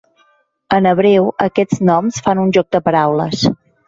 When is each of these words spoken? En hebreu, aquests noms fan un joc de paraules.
En 0.77 0.85
hebreu, 0.91 1.27
aquests 1.45 1.81
noms 1.89 2.17
fan 2.29 2.41
un 2.45 2.55
joc 2.57 2.71
de 2.77 2.81
paraules. 2.89 3.45